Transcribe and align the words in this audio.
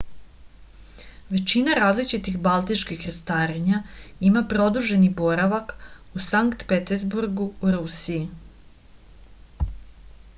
većina 1.33 1.73
različitih 1.79 2.37
baltičkih 2.47 3.01
krstarenja 3.03 3.81
ima 4.29 4.43
produženi 4.53 5.09
boravak 5.21 5.75
u 6.19 6.23
sankt 6.29 6.65
peterburgu 6.73 7.47
u 7.69 7.75
rusiji 7.77 8.23